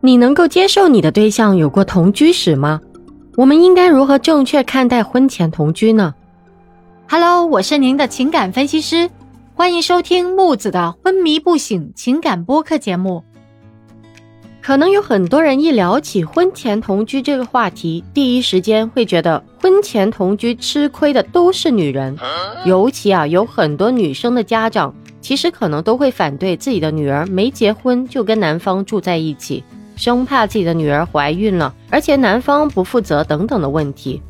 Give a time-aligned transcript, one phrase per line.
[0.00, 2.80] 你能够接受你的对象有过同居史吗？
[3.36, 6.14] 我们应该如何正确看待婚前同居呢
[7.08, 9.10] ？Hello，我是您的情感分析师，
[9.54, 13.24] 欢迎收听木子的昏迷不醒情感播客节目。
[14.62, 22.16] 可能有很多人一聊起婚前同居这个话题，第一时间会觉得婚前同居吃亏的都是女人，
[22.64, 29.64] 尤其啊，有很多女生的家长其实可能都会反对自己的女儿没结婚就跟男方住在一起。
[29.98, 34.22] 生怕自己的女儿怀孕了，而且男方不负责等等的问题。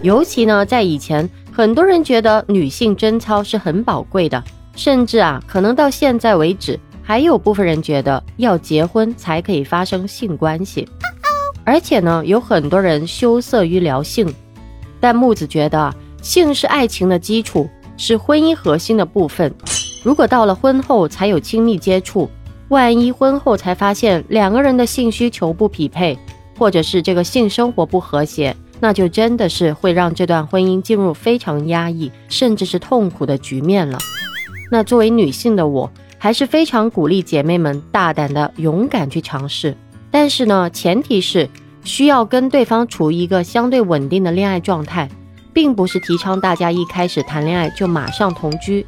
[0.00, 4.42] 尤其呢，在以前，很多人觉得女性贞操是很宝贵的，
[4.74, 10.88] 甚至啊，可能到现在为止，还有部分人觉得要结婚才可以发生性关系。
[11.64, 14.26] 而且呢，有很多人羞涩于聊性。
[14.98, 19.54] 但木子觉得，性是爱情的基础，是婚姻核心的部分。
[20.02, 22.28] 如果到了婚后才有亲密接触，
[22.70, 26.16] 万一婚后才发现两个人的性需求不匹配，
[26.56, 33.98] 或者是这个性生活不和谐，那就真的是会让这段婚姻进入非常压抑，甚至是痛苦的局面了。
[34.70, 39.76] 那作为女性的我，还是非常鼓励姐妹们大胆的、勇敢去尝试。
[40.08, 41.48] 但是呢，前提是
[41.82, 45.10] 需要跟对方处于一个相对稳定的恋爱状态，
[45.52, 48.86] 并不是提倡大家一开始谈恋爱就马上同居。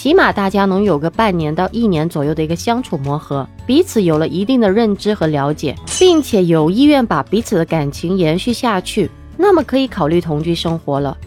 [0.00, 11.18] 起码大家能有个半年到一年左右的一个相处磨合，彼此有了一定的认知和了解，并且有意愿把彼此的感情延续下去，那么可以考虑同居生活了。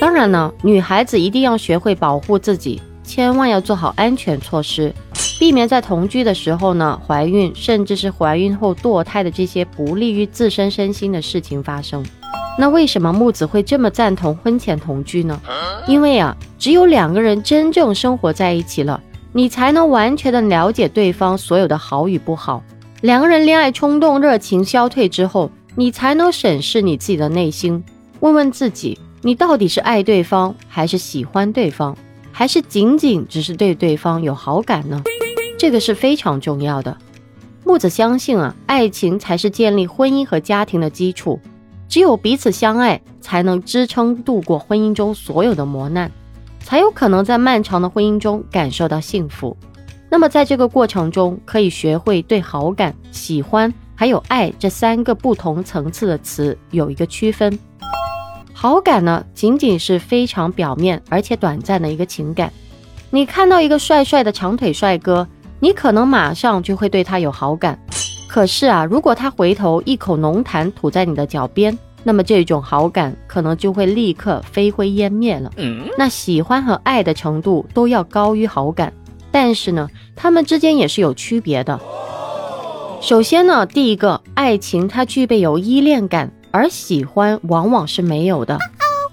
[0.00, 4.92] 当然呢，女孩子一定要学会保护自己，千万要做好安全措施，
[5.38, 12.04] 避免在同居的时候呢怀孕，甚至是怀孕后堕胎的这些不利于自身身心的事情发生。
[12.58, 15.40] 那为什么木子会这么赞同婚前同居呢？
[15.86, 19.00] 因为啊，只有两个人真正生活在一起了，
[19.32, 22.62] 你才能完全的了解对方所有的好与不好。
[23.02, 27.84] 两个人恋爱冲动、热情消退之后，你才能审视你自己的内心，
[28.20, 31.94] 问问自己，你到底是爱对方，还是喜欢对方，
[32.32, 35.02] 还是仅仅只是对对方有好感呢？
[35.58, 36.96] 这个是非常重要的。
[37.64, 41.38] 木子相信啊，爱情才是建立婚姻和家庭的基础。
[41.88, 46.10] 只有彼此相爱，才能支撑度过婚姻中所有的磨难，
[46.60, 49.56] 才有可能在漫长的婚姻中感受到幸福。
[50.08, 57.58] 那么，在这个过程中，可以学会对好感、喜欢还有爱这三个不同层次的词有一个区分。
[58.52, 62.52] 好感呢，仅仅是非常表面而且短暂的一个情感。
[63.10, 65.26] 你看到一个帅帅的长腿帅哥，
[65.60, 67.78] 你可能马上就会对他有好感。
[68.28, 75.50] 可是啊，如果他回头一口浓痰吐在你的脚边，那么这种好感可能就会立刻飞灰烟灭了。
[75.96, 78.92] 那喜欢和爱的程度都要高于好感，
[79.30, 81.80] 但是呢，他们之间也是有区别的。
[83.00, 88.58] 首先呢，第一个，爱情它具备有依恋感，而喜欢往往是没有的。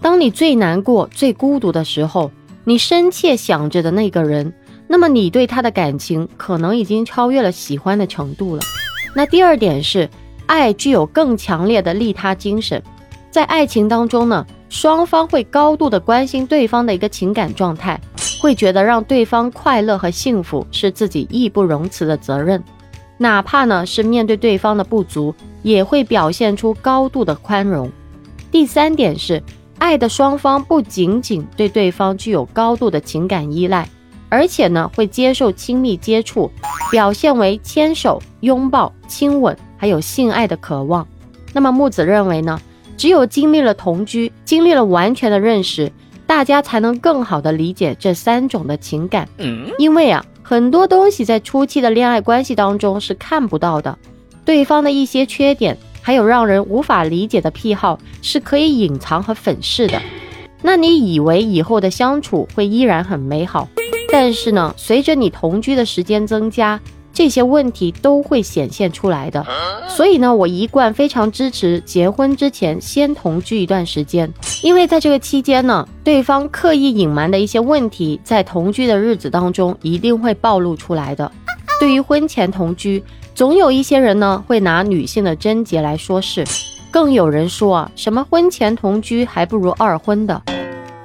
[0.02, 2.31] 当你最难过、最孤独的时候，
[2.63, 4.53] 你深切想着的那个人，
[4.88, 8.62] 那么你对他的感情可能已经超越了喜欢的程度了。
[9.13, 10.09] 那第二点是，
[10.46, 12.81] 爱具有更强烈的利他精神，
[13.29, 18.00] 在爱情当中呢，双方会高度的关心对方的一个情感状态，
[18.41, 22.62] 会觉得让对方快乐和幸福是自己义不容辞的责任，
[23.18, 27.90] 哪怕呢是面对对方的不足，也会表现出高度的宽容。
[28.52, 29.41] 第三点是，
[29.78, 33.88] 爱的双方不仅仅对对方具有高度的情感依赖。
[34.33, 36.49] 而且呢，会接受亲密接触，
[36.89, 41.07] 表现为牵手、拥抱、亲吻，还有性爱的渴望。
[41.53, 42.59] 那么木子认为呢，
[42.97, 45.91] 只有经历了同居，经历了完全的认识，
[46.25, 49.29] 大家才能更好的理解这三种的情感。
[49.77, 53.95] 因为啊，很多东西在初期的恋爱关系当中是看不到的，
[54.43, 60.01] 对方的一些缺点，还有让人无法理解的癖好，是可以隐藏和粉饰的。
[60.63, 63.67] 那你以为以后的相处会依然很美好？
[64.13, 66.79] 但是呢，随着你同居的时间增加，
[67.12, 69.44] 这些问题都会显现出来的。
[69.90, 81.32] 所以呢，我一贯非常支持结婚之前先同居一段时间，因为在这个期间呢，对方刻意隐瞒的一些问题，在同居的日子当中一定会暴露出来的。
[81.79, 83.03] 对于婚前同居，
[83.34, 86.43] 总有一些人呢会拿女性的贞洁来说事，
[86.91, 90.40] 更有人说啊，什么婚前同居还不如二婚的。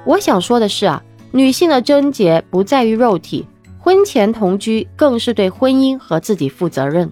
[0.05, 1.01] 我想说的是啊。
[1.31, 3.45] 女性的贞洁不在于肉体，
[3.77, 7.11] 婚前同居更是对婚姻和自己负责任。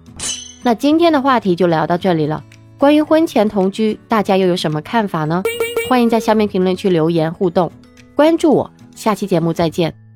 [0.64, 2.44] 那今天的话题就聊到这里了。
[2.78, 5.44] 关于婚前同居，大家又有什么看法呢？
[5.90, 7.72] 欢迎在下面评论区留言互动，
[8.16, 10.07] 关注我，下期节目再见。